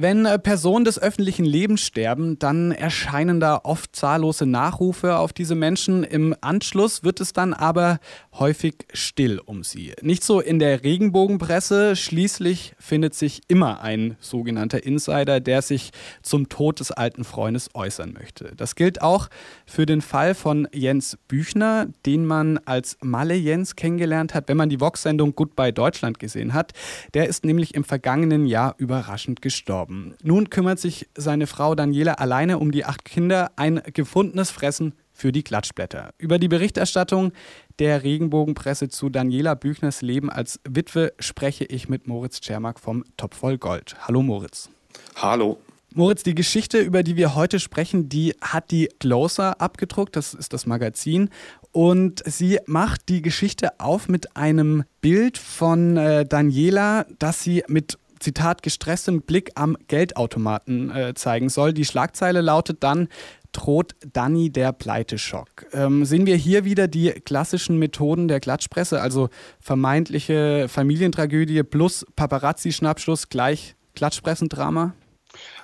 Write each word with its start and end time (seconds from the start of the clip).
Wenn 0.00 0.26
äh, 0.26 0.38
Personen 0.38 0.84
des 0.84 1.02
öffentlichen 1.02 1.44
Lebens 1.44 1.80
sterben, 1.80 2.38
dann 2.38 2.70
erscheinen 2.70 3.40
da 3.40 3.60
oft 3.64 3.96
zahllose 3.96 4.46
Nachrufe 4.46 5.16
auf 5.16 5.32
diese 5.32 5.56
Menschen. 5.56 6.04
Im 6.04 6.36
Anschluss 6.40 7.02
wird 7.02 7.20
es 7.20 7.32
dann 7.32 7.52
aber 7.52 7.98
häufig 8.38 8.86
still 8.92 9.40
um 9.44 9.64
sie. 9.64 9.94
Nicht 10.00 10.22
so 10.22 10.38
in 10.38 10.60
der 10.60 10.84
Regenbogenpresse. 10.84 11.96
Schließlich 11.96 12.74
findet 12.78 13.16
sich 13.16 13.40
immer 13.48 13.80
ein 13.80 14.16
sogenannter 14.20 14.84
Insider, 14.84 15.40
der 15.40 15.62
sich 15.62 15.90
zum 16.22 16.48
Tod 16.48 16.78
des 16.78 16.92
alten 16.92 17.24
Freundes 17.24 17.70
äußern 17.74 18.12
möchte. 18.12 18.52
Das 18.56 18.76
gilt 18.76 19.02
auch 19.02 19.28
für 19.66 19.84
den 19.84 20.00
Fall 20.00 20.36
von 20.36 20.68
Jens 20.72 21.18
Büchner, 21.26 21.88
den 22.06 22.24
man 22.24 22.58
als 22.66 22.98
Malle 23.02 23.34
Jens 23.34 23.74
kennengelernt 23.74 24.32
hat, 24.32 24.46
wenn 24.46 24.58
man 24.58 24.68
die 24.68 24.78
Vox-Sendung 24.78 25.34
Goodbye 25.34 25.72
Deutschland 25.72 26.20
gesehen 26.20 26.54
hat. 26.54 26.70
Der 27.14 27.28
ist 27.28 27.44
nämlich 27.44 27.74
im 27.74 27.82
vergangenen 27.82 28.46
Jahr 28.46 28.76
überraschend 28.78 29.42
gestorben 29.42 29.87
gestorben. 29.88 30.14
Nun 30.22 30.50
kümmert 30.50 30.78
sich 30.78 31.08
seine 31.16 31.46
Frau 31.46 31.74
Daniela 31.74 32.14
alleine 32.14 32.58
um 32.58 32.70
die 32.70 32.84
acht 32.84 33.04
Kinder, 33.04 33.50
ein 33.56 33.82
gefundenes 33.92 34.50
Fressen 34.50 34.94
für 35.12 35.32
die 35.32 35.42
Klatschblätter. 35.42 36.10
Über 36.18 36.38
die 36.38 36.48
Berichterstattung 36.48 37.32
der 37.78 38.02
Regenbogenpresse 38.02 38.88
zu 38.88 39.08
Daniela 39.08 39.54
Büchners 39.54 40.02
Leben 40.02 40.30
als 40.30 40.60
Witwe 40.68 41.12
spreche 41.18 41.64
ich 41.64 41.88
mit 41.88 42.06
Moritz 42.06 42.40
Czermak 42.40 42.78
vom 42.78 43.04
Topf 43.16 43.36
voll 43.36 43.58
Gold. 43.58 43.96
Hallo 44.06 44.22
Moritz. 44.22 44.68
Hallo. 45.16 45.58
Moritz, 45.94 46.22
die 46.22 46.34
Geschichte, 46.34 46.78
über 46.78 47.02
die 47.02 47.16
wir 47.16 47.34
heute 47.34 47.58
sprechen, 47.58 48.10
die 48.10 48.34
hat 48.42 48.70
die 48.70 48.90
Closer 49.00 49.60
abgedruckt, 49.60 50.16
das 50.16 50.34
ist 50.34 50.52
das 50.52 50.66
Magazin. 50.66 51.30
Und 51.72 52.22
sie 52.26 52.58
macht 52.66 53.08
die 53.08 53.22
Geschichte 53.22 53.80
auf 53.80 54.06
mit 54.06 54.36
einem 54.36 54.84
Bild 55.00 55.38
von 55.38 55.96
äh, 55.96 56.26
Daniela, 56.26 57.06
das 57.18 57.42
sie 57.42 57.64
mit 57.68 57.98
Zitat, 58.20 58.62
gestresstem 58.62 59.22
Blick 59.22 59.52
am 59.54 59.76
Geldautomaten 59.88 60.90
äh, 60.90 61.14
zeigen 61.14 61.48
soll. 61.48 61.72
Die 61.72 61.84
Schlagzeile 61.84 62.40
lautet 62.40 62.82
dann, 62.82 63.08
droht 63.52 63.94
Danny 64.12 64.50
der 64.50 64.72
Pleiteschock. 64.72 65.66
Ähm, 65.72 66.04
sehen 66.04 66.26
wir 66.26 66.36
hier 66.36 66.64
wieder 66.64 66.88
die 66.88 67.10
klassischen 67.10 67.78
Methoden 67.78 68.28
der 68.28 68.40
Klatschpresse, 68.40 69.00
also 69.00 69.30
vermeintliche 69.60 70.66
Familientragödie 70.68 71.62
plus 71.62 72.06
Paparazzi-Schnappschuss 72.16 73.28
gleich 73.28 73.74
Klatschpressendrama? 73.94 74.94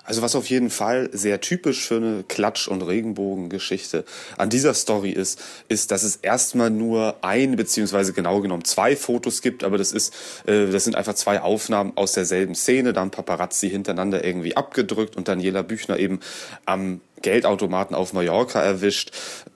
Also 0.05 0.21
was 0.21 0.37
auf 0.37 0.51
jeden 0.51 0.71
Fall 0.71 1.09
sehr 1.13 1.41
typisch 1.41 1.87
für 1.87 1.97
eine 1.97 2.25
Klatsch- 2.29 2.69
und 2.69 2.83
Regenbogengeschichte 2.83 4.05
an 4.37 4.51
dieser 4.51 4.75
Story 4.75 5.11
ist, 5.11 5.43
ist, 5.69 5.91
dass 5.91 6.03
es 6.03 6.17
erstmal 6.17 6.71
nur 6.71 7.17
ein 7.23 7.57
beziehungsweise 7.57 8.13
genau 8.13 8.41
genommen 8.41 8.65
zwei 8.65 8.97
Fotos 8.97 9.41
gibt, 9.41 9.65
aber 9.65 9.79
das 9.79 9.93
ist, 9.93 10.15
äh, 10.47 10.67
das 10.71 10.85
sind 10.85 10.95
einfach 10.95 11.15
zwei 11.15 11.41
Aufnahmen 11.41 11.93
aus 11.97 12.13
derselben 12.13 12.55
Szene, 12.55 12.93
dann 12.93 13.11
Paparazzi 13.11 13.71
hintereinander 13.71 14.25
irgendwie 14.25 14.57
abgedrückt 14.57 15.17
und 15.17 15.29
Daniela 15.29 15.63
Büchner 15.63 15.99
eben 15.99 16.21
am 16.67 17.01
Geldautomaten 17.23 17.97
auf 17.97 18.13
Mallorca 18.13 18.63
erwischt. 18.63 19.11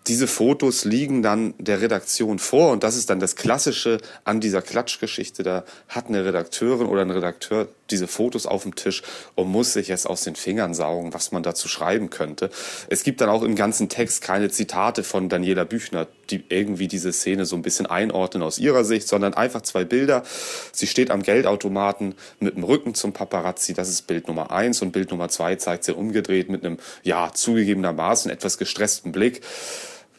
Diese 0.08 0.26
Fotos 0.26 0.86
liegen 0.86 1.22
dann 1.22 1.52
der 1.58 1.82
Redaktion 1.82 2.38
vor 2.38 2.72
und 2.72 2.82
das 2.82 2.96
ist 2.96 3.10
dann 3.10 3.20
das 3.20 3.36
Klassische 3.36 3.98
an 4.24 4.40
dieser 4.40 4.62
Klatschgeschichte. 4.62 5.42
Da 5.42 5.64
hat 5.88 6.08
eine 6.08 6.24
Redakteurin 6.24 6.86
oder 6.86 7.02
ein 7.02 7.10
Redakteur 7.10 7.68
diese 7.90 8.06
Fotos 8.06 8.46
auf 8.46 8.62
dem 8.62 8.74
Tisch 8.74 9.02
und 9.34 9.48
muss 9.48 9.74
sich 9.74 9.88
jetzt 9.88 10.06
aus 10.06 10.22
den 10.22 10.34
Fingern 10.34 10.74
saugen, 10.74 11.12
was 11.14 11.32
man 11.32 11.42
dazu 11.42 11.68
schreiben 11.68 12.10
könnte. 12.10 12.50
Es 12.88 13.02
gibt 13.02 13.20
dann 13.20 13.28
auch 13.28 13.42
im 13.42 13.54
ganzen 13.54 13.88
Text 13.88 14.22
keine 14.22 14.48
Zitate 14.50 15.02
von 15.02 15.28
Daniela 15.28 15.64
Büchner, 15.64 16.06
die 16.30 16.42
irgendwie 16.48 16.88
diese 16.88 17.12
Szene 17.12 17.44
so 17.44 17.56
ein 17.56 17.62
bisschen 17.62 17.86
einordnen 17.86 18.42
aus 18.42 18.58
ihrer 18.58 18.84
Sicht, 18.84 19.08
sondern 19.08 19.34
einfach 19.34 19.62
zwei 19.62 19.84
Bilder. 19.84 20.22
Sie 20.72 20.86
steht 20.86 21.10
am 21.10 21.22
Geldautomaten 21.22 22.14
mit 22.40 22.56
dem 22.56 22.64
Rücken 22.64 22.94
zum 22.94 23.12
Paparazzi, 23.12 23.74
das 23.74 23.88
ist 23.88 24.06
Bild 24.06 24.28
Nummer 24.28 24.50
eins 24.50 24.80
und 24.82 24.92
Bild 24.92 25.10
Nummer 25.10 25.28
zwei 25.28 25.56
zeigt 25.56 25.84
sie 25.84 25.94
umgedreht 25.94 26.48
mit 26.48 26.64
einem, 26.64 26.78
ja, 27.02 27.30
zugegebenermaßen 27.32 28.30
etwas 28.30 28.58
gestressten 28.58 29.12
Blick. 29.12 29.42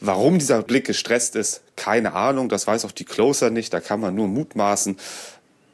Warum 0.00 0.38
dieser 0.38 0.62
Blick 0.62 0.86
gestresst 0.86 1.36
ist, 1.36 1.62
keine 1.76 2.14
Ahnung, 2.14 2.48
das 2.48 2.66
weiß 2.66 2.84
auch 2.84 2.92
die 2.92 3.04
Closer 3.04 3.50
nicht, 3.50 3.72
da 3.72 3.80
kann 3.80 4.00
man 4.00 4.14
nur 4.14 4.28
mutmaßen. 4.28 4.96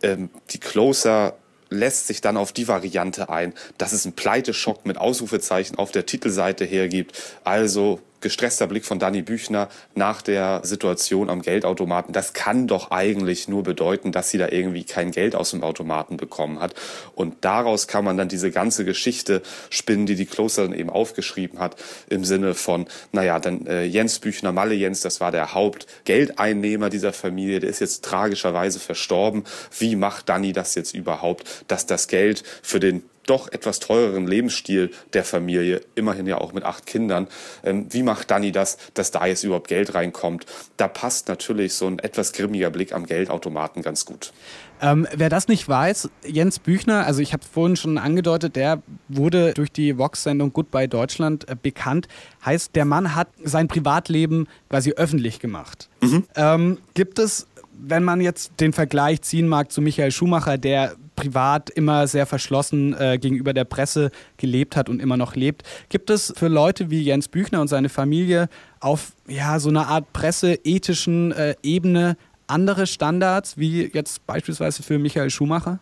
Ähm, 0.03 0.31
die 0.51 0.59
Closer 0.59 1.37
lässt 1.69 2.07
sich 2.07 2.21
dann 2.21 2.37
auf 2.37 2.53
die 2.53 2.69
Variante 2.69 3.29
ein, 3.29 3.55
dass 3.79 3.93
es 3.93 4.05
einen 4.05 4.15
Pleiteschock 4.15 4.87
mit 4.87 4.99
Ausrufezeichen 4.99 5.79
auf 5.79 5.93
der 5.93 6.07
Titelseite 6.07 6.65
hergibt. 6.65 7.21
Also 7.45 8.01
gestresster 8.21 8.67
Blick 8.67 8.85
von 8.85 8.99
Danny 8.99 9.23
Büchner 9.23 9.69
nach 9.95 10.23
der 10.23 10.61
Situation 10.65 11.31
am 11.31 11.43
Geldautomaten. 11.43 12.13
Das 12.13 12.33
kann 12.33 12.67
doch 12.67 12.91
eigentlich 12.91 13.49
nur 13.49 13.63
bedeuten, 13.63 14.13
dass 14.13 14.31
sie 14.31 14.39
da 14.39 14.49
irgendwie 14.49 14.85
kein 14.85 15.11
Geld 15.11 15.35
aus 15.35 15.51
dem 15.51 15.63
Automaten 15.63 16.17
bekommen 16.17 16.61
hat. 16.61 16.75
Und 17.15 17.45
daraus 17.45 17.89
kann 17.89 18.05
man 18.05 18.17
dann 18.17 18.29
diese 18.29 18.51
ganze 18.51 18.85
Geschichte 18.85 19.43
spinnen, 19.71 20.07
die 20.07 20.15
die 20.15 20.27
Kloster 20.27 20.63
dann 20.63 20.75
eben 20.75 20.91
aufgeschrieben 20.91 21.59
hat, 21.59 21.77
im 22.09 22.25
Sinne 22.25 22.55
von, 22.55 22.87
naja, 23.13 23.39
dann 23.39 23.67
äh, 23.67 23.85
Jens 23.85 24.19
Büchner, 24.19 24.53
Malle 24.53 24.75
Jens, 24.75 25.01
das 25.01 25.21
war 25.21 25.33
der 25.33 25.55
Hauptgeldeinnehmer 25.55 26.91
dieser 26.91 27.13
Familie, 27.13 27.61
der 27.61 27.71
ist 27.71 27.81
jetzt 27.81 28.05
tragischerweise 28.05 28.81
verstorben. 28.81 29.45
Wie 29.79 29.97
macht 29.97 30.29
Danny 30.29 30.53
das 30.53 30.75
jetzt 30.75 30.95
überhaupt, 30.95 31.65
dass 31.69 31.87
das 31.87 32.09
Geld 32.09 32.43
für 32.63 32.81
den 32.81 33.03
doch 33.27 33.51
etwas 33.53 33.81
teureren 33.81 34.27
Lebensstil 34.27 34.91
der 35.13 35.25
Familie, 35.25 35.81
immerhin 35.95 36.27
ja 36.27 36.39
auch 36.39 36.53
mit 36.53 36.65
acht 36.65 36.87
Kindern. 36.87 37.29
Ähm, 37.65 37.87
wie 37.91 38.03
macht 38.03 38.31
Dani 38.31 38.53
das, 38.53 38.79
dass 38.95 39.11
da 39.11 39.27
jetzt 39.27 39.45
überhaupt 39.45 39.69
Geld 39.69 39.95
reinkommt? 39.95 40.47
Da 40.77 40.89
passt 40.89 41.29
natürlich 41.29 41.75
so 41.75 41.87
ein 41.87 41.99
etwas 41.99 42.33
grimmiger 42.33 42.71
Blick 42.71 42.93
am 42.93 43.07
Geldautomaten 43.07 43.83
ganz 43.83 44.05
gut. 44.05 44.33
Ähm, 44.81 45.07
wer 45.15 45.31
das 45.31 45.49
nicht 45.49 45.67
weiß, 45.67 46.11
Jens 46.27 46.59
Büchner, 46.59 47.07
also 47.07 47.21
ich 47.21 47.33
habe 47.33 47.43
vorhin 47.51 47.77
schon 47.77 47.97
angedeutet, 47.97 48.57
der 48.57 48.83
wurde 49.09 49.55
durch 49.55 49.73
die 49.73 49.97
Vox-Sendung 49.97 50.53
Goodbye 50.53 50.89
Deutschland 50.89 51.49
äh, 51.49 51.57
bekannt. 51.61 52.09
Heißt, 52.45 52.77
der 52.77 52.85
Mann 52.85 53.15
hat 53.15 53.29
sein 53.43 53.69
Privatleben 53.69 54.49
quasi 54.69 54.93
öffentlich 54.93 55.41
gemacht. 55.41 55.89
Mhm. 56.03 56.25
Ähm, 56.37 56.79
gibt 56.95 57.19
es 57.19 57.47
wenn 57.79 58.05
man 58.05 58.21
jetzt 58.21 58.53
den 58.61 58.73
Vergleich 58.73 59.23
ziehen 59.23 59.49
mag 59.49 59.71
zu 59.71 59.81
Michael 59.81 60.11
Schumacher, 60.11 60.59
der 60.59 60.97
privat 61.17 61.71
immer 61.71 62.07
sehr 62.07 62.27
verschlossen 62.27 62.95
äh, 62.95 63.19
gegenüber 63.19 63.53
der 63.53 63.65
Presse 63.65 64.11
gelebt 64.37 64.77
hat 64.77 64.89
und 64.89 65.01
immer 65.01 65.17
noch 65.17 65.35
lebt. 65.35 65.63
Gibt 65.89 66.11
es 66.11 66.33
für 66.37 66.49
Leute 66.49 66.91
wie 66.91 67.03
Jens 67.03 67.29
Büchner 67.29 67.61
und 67.61 67.69
seine 67.69 67.89
Familie 67.89 68.49
auf 68.81 69.13
ja, 69.27 69.59
so 69.59 69.71
einer 69.71 69.89
Art 69.89 70.13
presseethischen 70.13 71.33
äh, 71.33 71.57
Ebene 71.63 72.17
andere 72.47 72.87
Standards 72.87 73.57
wie 73.57 73.91
jetzt 73.93 74.25
beispielsweise 74.27 74.83
für 74.83 74.99
Michael 74.99 75.31
Schumacher? 75.31 75.81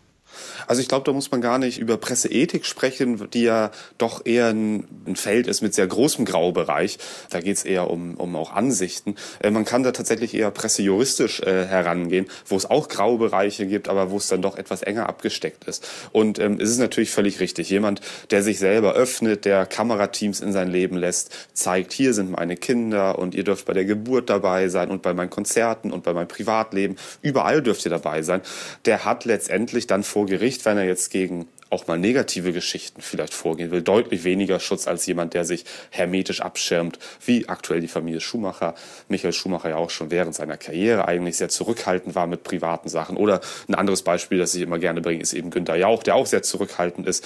Also 0.67 0.81
ich 0.81 0.87
glaube, 0.87 1.05
da 1.05 1.13
muss 1.13 1.31
man 1.31 1.41
gar 1.41 1.57
nicht 1.57 1.79
über 1.79 1.97
Presseethik 1.97 2.65
sprechen, 2.65 3.29
die 3.31 3.43
ja 3.43 3.71
doch 3.97 4.25
eher 4.25 4.47
ein, 4.47 4.87
ein 5.05 5.15
Feld 5.15 5.47
ist 5.47 5.61
mit 5.61 5.73
sehr 5.73 5.87
großem 5.87 6.25
Graubereich. 6.25 6.97
Da 7.29 7.39
geht 7.39 7.57
es 7.57 7.65
eher 7.65 7.89
um, 7.89 8.15
um 8.15 8.35
auch 8.35 8.53
Ansichten. 8.53 9.15
Äh, 9.39 9.51
man 9.51 9.65
kann 9.65 9.83
da 9.83 9.91
tatsächlich 9.91 10.33
eher 10.33 10.51
pressejuristisch 10.51 11.41
äh, 11.41 11.65
herangehen, 11.65 12.27
wo 12.47 12.55
es 12.55 12.69
auch 12.69 12.87
Graubereiche 12.87 13.67
gibt, 13.67 13.87
aber 13.87 14.11
wo 14.11 14.17
es 14.17 14.27
dann 14.27 14.41
doch 14.41 14.57
etwas 14.57 14.81
enger 14.81 15.07
abgesteckt 15.07 15.65
ist. 15.65 15.87
Und 16.11 16.39
ähm, 16.39 16.59
es 16.59 16.69
ist 16.69 16.79
natürlich 16.79 17.11
völlig 17.11 17.39
richtig. 17.39 17.69
Jemand, 17.69 18.01
der 18.31 18.43
sich 18.43 18.59
selber 18.59 18.93
öffnet, 18.93 19.45
der 19.45 19.65
Kamerateams 19.65 20.41
in 20.41 20.51
sein 20.51 20.69
Leben 20.69 20.97
lässt, 20.97 21.31
zeigt, 21.53 21.93
hier 21.93 22.13
sind 22.13 22.31
meine 22.31 22.57
Kinder 22.57 23.19
und 23.19 23.35
ihr 23.35 23.43
dürft 23.43 23.65
bei 23.65 23.73
der 23.73 23.85
Geburt 23.85 24.29
dabei 24.29 24.69
sein 24.69 24.89
und 24.89 25.01
bei 25.01 25.13
meinen 25.13 25.29
Konzerten 25.29 25.91
und 25.91 26.03
bei 26.03 26.13
meinem 26.13 26.27
Privatleben. 26.27 26.95
Überall 27.21 27.61
dürft 27.61 27.85
ihr 27.85 27.91
dabei 27.91 28.21
sein. 28.21 28.41
Der 28.85 29.05
hat 29.05 29.25
letztendlich 29.25 29.87
dann 29.87 30.03
vor 30.03 30.24
Gericht, 30.27 30.65
wenn 30.65 30.77
er 30.77 30.85
jetzt 30.85 31.09
gegen 31.09 31.47
auch 31.69 31.87
mal 31.87 31.97
negative 31.97 32.53
Geschichten 32.53 33.01
vielleicht 33.01 33.33
vorgehen 33.33 33.71
will, 33.71 33.81
deutlich 33.81 34.23
weniger 34.23 34.59
Schutz 34.59 34.87
als 34.87 35.05
jemand, 35.07 35.33
der 35.33 35.45
sich 35.45 35.65
hermetisch 35.89 36.41
abschirmt, 36.41 36.99
wie 37.25 37.49
aktuell 37.49 37.81
die 37.81 37.87
Familie 37.87 38.21
Schumacher. 38.21 38.75
Michael 39.09 39.33
Schumacher 39.33 39.69
ja 39.69 39.75
auch 39.75 39.89
schon 39.89 40.11
während 40.11 40.35
seiner 40.35 40.57
Karriere 40.57 41.07
eigentlich 41.07 41.37
sehr 41.37 41.49
zurückhaltend 41.49 42.15
war 42.15 42.27
mit 42.27 42.43
privaten 42.43 42.87
Sachen. 42.87 43.17
Oder 43.17 43.41
ein 43.67 43.75
anderes 43.75 44.03
Beispiel, 44.03 44.37
das 44.37 44.53
ich 44.53 44.61
immer 44.61 44.79
gerne 44.79 45.01
bringe, 45.01 45.21
ist 45.21 45.33
eben 45.33 45.49
Günter 45.49 45.75
Jauch, 45.75 46.03
der 46.03 46.15
auch 46.15 46.27
sehr 46.27 46.43
zurückhaltend 46.43 47.07
ist. 47.07 47.25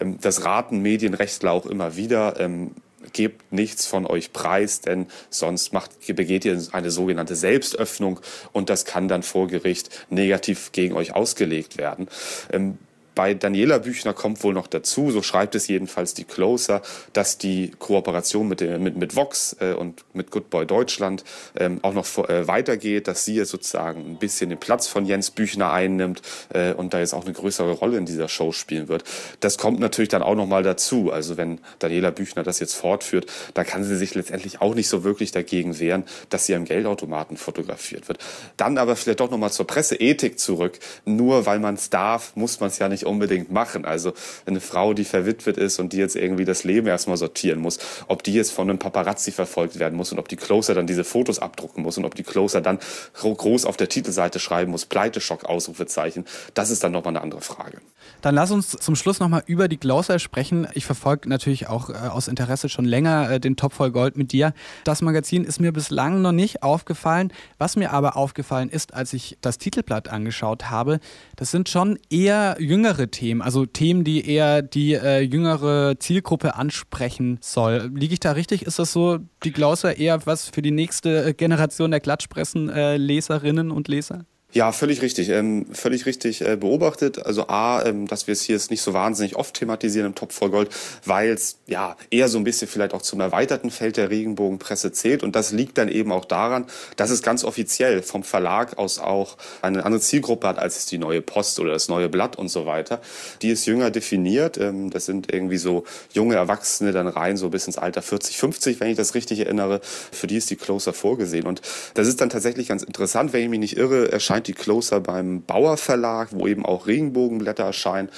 Ähm, 0.00 0.18
das 0.20 0.44
raten 0.44 0.80
Medienrechtler 0.80 1.52
auch 1.52 1.66
immer 1.66 1.96
wieder 1.96 2.38
ähm, 2.38 2.72
gebt 3.12 3.52
nichts 3.52 3.86
von 3.86 4.06
euch 4.06 4.32
preis, 4.32 4.80
denn 4.80 5.06
sonst 5.30 5.72
macht, 5.72 5.90
begeht 6.14 6.44
ihr 6.44 6.60
eine 6.72 6.90
sogenannte 6.90 7.36
Selbstöffnung 7.36 8.20
und 8.52 8.70
das 8.70 8.84
kann 8.84 9.08
dann 9.08 9.22
vor 9.22 9.46
Gericht 9.48 10.06
negativ 10.10 10.72
gegen 10.72 10.94
euch 10.94 11.14
ausgelegt 11.14 11.78
werden. 11.78 12.08
Ähm, 12.52 12.78
Bei 13.18 13.34
Daniela 13.34 13.78
Büchner 13.78 14.14
kommt 14.14 14.44
wohl 14.44 14.54
noch 14.54 14.68
dazu, 14.68 15.10
so 15.10 15.22
schreibt 15.22 15.56
es 15.56 15.66
jedenfalls 15.66 16.14
die 16.14 16.22
Closer, 16.22 16.82
dass 17.14 17.36
die 17.36 17.72
Kooperation 17.76 18.46
mit, 18.46 18.60
mit, 18.60 18.96
mit 18.96 19.16
Vox 19.16 19.56
äh, 19.58 19.72
und 19.72 20.04
mit 20.12 20.30
Good 20.30 20.50
Boy 20.50 20.66
Deutschland 20.66 21.24
ähm, 21.58 21.80
auch 21.82 21.94
noch 21.94 22.06
vor, 22.06 22.30
äh, 22.30 22.46
weitergeht, 22.46 23.08
dass 23.08 23.24
sie 23.24 23.34
jetzt 23.34 23.48
sozusagen 23.48 24.08
ein 24.08 24.18
bisschen 24.20 24.50
den 24.50 24.60
Platz 24.60 24.86
von 24.86 25.04
Jens 25.04 25.32
Büchner 25.32 25.72
einnimmt 25.72 26.22
äh, 26.54 26.74
und 26.74 26.94
da 26.94 27.00
jetzt 27.00 27.12
auch 27.12 27.24
eine 27.24 27.32
größere 27.32 27.72
Rolle 27.72 27.98
in 27.98 28.06
dieser 28.06 28.28
Show 28.28 28.52
spielen 28.52 28.86
wird. 28.86 29.02
Das 29.40 29.58
kommt 29.58 29.80
natürlich 29.80 30.10
dann 30.10 30.22
auch 30.22 30.36
noch 30.36 30.46
mal 30.46 30.62
dazu. 30.62 31.10
Also 31.10 31.36
wenn 31.36 31.58
Daniela 31.80 32.12
Büchner 32.12 32.44
das 32.44 32.60
jetzt 32.60 32.74
fortführt, 32.74 33.26
da 33.54 33.64
kann 33.64 33.82
sie 33.82 33.96
sich 33.96 34.14
letztendlich 34.14 34.60
auch 34.60 34.76
nicht 34.76 34.88
so 34.88 35.02
wirklich 35.02 35.32
dagegen 35.32 35.80
wehren, 35.80 36.04
dass 36.28 36.46
sie 36.46 36.54
am 36.54 36.66
Geldautomaten 36.66 37.36
fotografiert 37.36 38.06
wird. 38.06 38.20
Dann 38.56 38.78
aber 38.78 38.94
vielleicht 38.94 39.18
doch 39.18 39.32
noch 39.32 39.38
mal 39.38 39.50
zur 39.50 39.66
Presseethik 39.66 40.38
zurück. 40.38 40.78
Nur 41.04 41.46
weil 41.46 41.58
man 41.58 41.74
es 41.74 41.90
darf, 41.90 42.36
muss 42.36 42.60
man 42.60 42.68
es 42.68 42.78
ja 42.78 42.88
nicht 42.88 43.07
unbedingt 43.08 43.50
machen. 43.50 43.84
Also 43.84 44.12
eine 44.46 44.60
Frau, 44.60 44.94
die 44.94 45.04
verwitwet 45.04 45.56
ist 45.56 45.78
und 45.78 45.92
die 45.92 45.98
jetzt 45.98 46.16
irgendwie 46.16 46.44
das 46.44 46.64
Leben 46.64 46.86
erstmal 46.86 47.16
sortieren 47.16 47.60
muss, 47.60 47.78
ob 48.06 48.22
die 48.22 48.34
jetzt 48.34 48.52
von 48.52 48.68
einem 48.68 48.78
Paparazzi 48.78 49.32
verfolgt 49.32 49.78
werden 49.78 49.96
muss 49.96 50.12
und 50.12 50.18
ob 50.18 50.28
die 50.28 50.36
Closer 50.36 50.74
dann 50.74 50.86
diese 50.86 51.04
Fotos 51.04 51.38
abdrucken 51.38 51.82
muss 51.82 51.98
und 51.98 52.04
ob 52.04 52.14
die 52.14 52.22
Closer 52.22 52.60
dann 52.60 52.78
groß 53.14 53.64
auf 53.64 53.76
der 53.76 53.88
Titelseite 53.88 54.38
schreiben 54.38 54.70
muss, 54.70 54.86
Pleiteschock, 54.86 55.44
Ausrufezeichen, 55.44 56.24
das 56.54 56.70
ist 56.70 56.84
dann 56.84 56.92
nochmal 56.92 57.12
eine 57.12 57.22
andere 57.22 57.40
Frage. 57.40 57.78
Dann 58.20 58.34
lass 58.34 58.50
uns 58.50 58.70
zum 58.70 58.96
Schluss 58.96 59.20
nochmal 59.20 59.42
über 59.46 59.68
die 59.68 59.76
Closer 59.76 60.18
sprechen. 60.18 60.66
Ich 60.74 60.84
verfolge 60.86 61.28
natürlich 61.28 61.68
auch 61.68 61.90
äh, 61.90 61.94
aus 61.94 62.28
Interesse 62.28 62.68
schon 62.68 62.84
länger 62.84 63.30
äh, 63.30 63.40
den 63.40 63.56
Top 63.56 63.72
voll 63.72 63.90
Gold 63.90 64.16
mit 64.16 64.32
dir. 64.32 64.54
Das 64.84 65.02
Magazin 65.02 65.44
ist 65.44 65.60
mir 65.60 65.72
bislang 65.72 66.20
noch 66.22 66.32
nicht 66.32 66.62
aufgefallen. 66.62 67.32
Was 67.58 67.76
mir 67.76 67.92
aber 67.92 68.16
aufgefallen 68.16 68.70
ist, 68.70 68.94
als 68.94 69.12
ich 69.12 69.38
das 69.40 69.58
Titelblatt 69.58 70.08
angeschaut 70.08 70.70
habe, 70.70 71.00
das 71.36 71.50
sind 71.50 71.68
schon 71.68 71.98
eher 72.10 72.56
jüngere 72.58 72.97
Themen, 73.06 73.42
also 73.42 73.66
Themen, 73.66 74.02
die 74.02 74.28
eher 74.28 74.62
die 74.62 74.94
äh, 74.94 75.20
jüngere 75.20 75.98
Zielgruppe 75.98 76.56
ansprechen 76.56 77.38
soll. 77.40 77.90
Liege 77.94 78.14
ich 78.14 78.20
da 78.20 78.32
richtig? 78.32 78.62
Ist 78.62 78.78
das 78.78 78.92
so, 78.92 79.18
die 79.44 79.52
Glauser 79.52 79.96
eher 79.96 80.26
was 80.26 80.48
für 80.48 80.62
die 80.62 80.72
nächste 80.72 81.26
äh, 81.26 81.34
Generation 81.34 81.90
der 81.90 82.00
Klatschpressen-Leserinnen 82.00 83.70
äh, 83.70 83.72
und 83.72 83.88
Leser? 83.88 84.24
Ja, 84.54 84.72
völlig 84.72 85.02
richtig. 85.02 85.28
Ähm, 85.28 85.66
völlig 85.72 86.06
richtig 86.06 86.40
äh, 86.40 86.56
beobachtet. 86.56 87.26
Also 87.26 87.48
A, 87.48 87.84
ähm, 87.84 88.06
dass 88.06 88.26
wir 88.26 88.32
es 88.32 88.40
hier 88.40 88.54
jetzt 88.56 88.70
nicht 88.70 88.80
so 88.80 88.94
wahnsinnig 88.94 89.36
oft 89.36 89.54
thematisieren 89.54 90.06
im 90.06 90.14
Top 90.14 90.32
voll 90.32 90.48
Gold, 90.48 90.70
weil 91.04 91.32
es 91.32 91.58
ja 91.66 91.98
eher 92.10 92.28
so 92.28 92.38
ein 92.38 92.44
bisschen 92.44 92.66
vielleicht 92.66 92.94
auch 92.94 93.02
zum 93.02 93.20
erweiterten 93.20 93.70
Feld 93.70 93.98
der 93.98 94.08
Regenbogenpresse 94.08 94.90
zählt. 94.90 95.22
Und 95.22 95.36
das 95.36 95.52
liegt 95.52 95.76
dann 95.76 95.90
eben 95.90 96.12
auch 96.12 96.24
daran, 96.24 96.64
dass 96.96 97.10
es 97.10 97.22
ganz 97.22 97.44
offiziell 97.44 98.02
vom 98.02 98.22
Verlag 98.22 98.78
aus 98.78 98.98
auch 98.98 99.36
eine 99.60 99.84
andere 99.84 100.00
Zielgruppe 100.00 100.48
hat, 100.48 100.58
als 100.58 100.78
es 100.78 100.86
die 100.86 100.96
neue 100.96 101.20
Post 101.20 101.60
oder 101.60 101.72
das 101.72 101.88
neue 101.90 102.08
Blatt 102.08 102.36
und 102.36 102.48
so 102.48 102.64
weiter. 102.64 103.02
Die 103.42 103.50
ist 103.50 103.66
jünger 103.66 103.90
definiert. 103.90 104.56
Ähm, 104.56 104.88
das 104.88 105.04
sind 105.04 105.30
irgendwie 105.30 105.58
so 105.58 105.84
junge 106.14 106.36
Erwachsene 106.36 106.92
dann 106.92 107.06
rein, 107.06 107.36
so 107.36 107.50
bis 107.50 107.66
ins 107.66 107.76
Alter 107.76 108.00
40, 108.00 108.38
50, 108.38 108.80
wenn 108.80 108.88
ich 108.88 108.96
das 108.96 109.14
richtig 109.14 109.40
erinnere. 109.40 109.82
Für 109.82 110.26
die 110.26 110.36
ist 110.36 110.48
die 110.48 110.56
Closer 110.56 110.94
vorgesehen. 110.94 111.46
Und 111.46 111.60
das 111.92 112.08
ist 112.08 112.22
dann 112.22 112.30
tatsächlich 112.30 112.68
ganz 112.68 112.82
interessant, 112.82 113.34
wenn 113.34 113.42
ich 113.42 113.50
mich 113.50 113.60
nicht 113.60 113.76
irre, 113.76 114.10
erscheint 114.10 114.37
die 114.46 114.52
Closer 114.52 115.00
beim 115.00 115.42
Bauer 115.42 115.76
Verlag, 115.76 116.28
wo 116.32 116.46
eben 116.46 116.64
auch 116.64 116.86
Regenbogenblätter 116.86 117.64
erscheinen. 117.64 118.10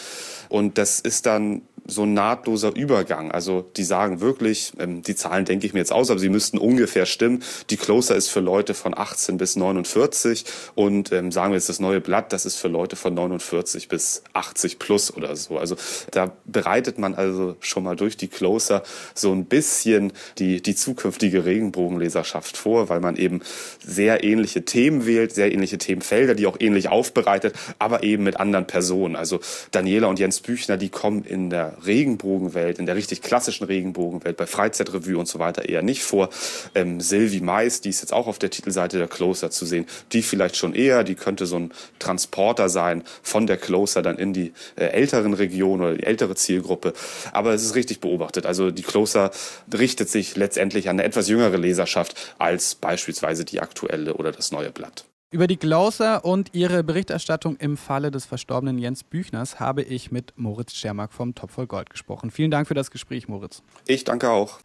Und 0.49 0.79
das 0.79 1.01
ist 1.01 1.27
dann 1.27 1.63
so 1.91 2.05
ein 2.05 2.15
nahtloser 2.15 2.75
Übergang. 2.75 3.31
Also 3.31 3.71
die 3.77 3.85
sagen 3.85 4.21
wirklich, 4.21 4.73
ähm, 4.79 5.03
die 5.03 5.15
Zahlen 5.15 5.45
denke 5.45 5.67
ich 5.67 5.73
mir 5.73 5.81
jetzt 5.81 5.93
aus, 5.93 6.11
aber 6.11 6.21
sie 6.21 6.29
müssten 6.29 6.59
ungefähr 6.59 7.07
stimmen. 7.07 7.43
Die 7.71 7.77
Closer 7.77 8.17
ist 8.17 8.29
für 8.29 8.41
Leute 8.41 8.75
von 8.75 8.97
18 8.97 9.37
bis 9.37 9.57
49 9.57 10.45
und 10.75 11.13
ähm, 11.13 11.33
sagen 11.33 11.53
wir 11.53 11.57
jetzt 11.57 11.69
das 11.69 11.81
neue 11.81 12.01
Blatt, 12.01 12.33
das 12.33 12.47
ist 12.47 12.57
für 12.57 12.69
Leute 12.69 12.97
von 12.97 13.15
49 13.15 13.89
bis 13.89 14.23
80 14.33 14.79
plus 14.79 15.15
oder 15.15 15.37
so. 15.37 15.59
Also 15.59 15.77
da 16.11 16.33
bereitet 16.45 16.99
man 16.99 17.15
also 17.15 17.57
schon 17.61 17.83
mal 17.83 17.97
durch 17.97 18.17
die 18.17 18.29
Closer 18.29 18.83
so 19.15 19.33
ein 19.33 19.45
bisschen 19.47 20.13
die, 20.39 20.63
die 20.63 20.75
zukünftige 20.75 21.45
Regenbogenleserschaft 21.45 22.57
vor, 22.57 22.89
weil 22.89 23.01
man 23.01 23.17
eben 23.17 23.41
sehr 23.85 24.25
ähnliche 24.25 24.65
Themen 24.65 25.07
wählt, 25.07 25.35
sehr 25.35 25.53
ähnliche 25.53 25.79
Themenfelder, 25.79 26.35
die 26.35 26.47
auch 26.47 26.57
ähnlich 26.61 26.89
aufbereitet, 26.89 27.55
aber 27.79 28.03
eben 28.03 28.25
mit 28.25 28.39
anderen 28.39 28.67
Personen. 28.67 29.17
Also 29.17 29.41
Daniela 29.73 30.07
und 30.09 30.19
Jens 30.19 30.41
Büchner, 30.41 30.77
die 30.77 30.89
kommen 30.89 31.25
in 31.25 31.51
der 31.51 31.77
Regenbogenwelt, 31.85 32.79
in 32.79 32.87
der 32.87 32.97
richtig 32.97 33.23
klassischen 33.23 33.65
Regenbogenwelt, 33.65 34.37
bei 34.37 34.47
Freizeitrevue 34.47 35.19
und 35.19 35.27
so 35.27 35.39
weiter 35.39 35.69
eher 35.69 35.83
nicht 35.83 36.03
vor. 36.03 36.31
Ähm, 36.75 37.01
Sylvie 37.01 37.41
Mais, 37.41 37.81
die 37.81 37.91
ist 37.91 38.01
jetzt 38.01 38.13
auch 38.13 38.27
auf 38.27 38.39
der 38.39 38.51
Titelseite 38.51 38.99
der 38.99 39.09
Closer 39.09 39.51
zu 39.51 39.67
sehen, 39.67 39.87
die 40.13 40.23
vielleicht 40.23 40.57
schon 40.57 40.75
eher, 40.75 41.05
die 41.05 41.15
könnte 41.15 41.47
so 41.47 41.57
ein 41.57 41.73
Transporter 41.99 42.69
sein 42.69 43.03
von 43.23 43.47
der 43.47 43.57
Closer 43.57 44.03
dann 44.03 44.19
in 44.19 44.33
die 44.33 44.53
äh, 44.77 44.85
älteren 44.87 45.35
Regionen 45.35 45.83
oder 45.83 45.95
die 45.95 46.05
ältere 46.05 46.35
Zielgruppe. 46.35 46.93
Aber 47.33 47.53
es 47.53 47.63
ist 47.63 47.75
richtig 47.75 48.01
beobachtet. 48.01 48.47
Also 48.47 48.71
die 48.71 48.83
Closer 48.83 49.31
richtet 49.73 50.09
sich 50.09 50.37
letztendlich 50.37 50.89
an 50.89 50.99
eine 50.99 51.05
etwas 51.05 51.29
jüngere 51.29 51.57
Leserschaft 51.57 52.35
als 52.39 52.75
beispielsweise 52.75 53.45
die 53.45 53.61
aktuelle 53.61 54.15
oder 54.15 54.33
das 54.33 54.53
neue 54.53 54.71
Blatt. 54.71 55.05
Über 55.33 55.47
die 55.47 55.59
Glauser 55.59 56.25
und 56.25 56.55
ihre 56.55 56.83
Berichterstattung 56.83 57.55
im 57.59 57.77
Falle 57.77 58.11
des 58.11 58.25
verstorbenen 58.25 58.79
Jens 58.79 59.05
Büchners 59.05 59.61
habe 59.61 59.83
ich 59.83 60.11
mit 60.11 60.33
Moritz 60.35 60.73
Schermack 60.75 61.13
vom 61.13 61.37
Topf 61.37 61.53
voll 61.53 61.69
Gold 61.69 61.89
gesprochen. 61.89 62.33
Vielen 62.33 62.51
Dank 62.51 62.67
für 62.67 62.75
das 62.75 62.91
Gespräch, 62.91 63.29
Moritz. 63.29 63.63
Ich 63.87 64.03
danke 64.03 64.29
auch. 64.29 64.59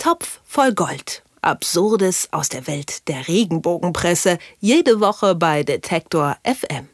Topf 0.00 0.40
voll 0.42 0.74
Gold. 0.74 1.22
Absurdes 1.40 2.28
aus 2.32 2.48
der 2.48 2.66
Welt 2.66 3.06
der 3.06 3.28
Regenbogenpresse. 3.28 4.38
Jede 4.58 4.98
Woche 4.98 5.36
bei 5.36 5.62
Detektor 5.62 6.36
FM. 6.42 6.88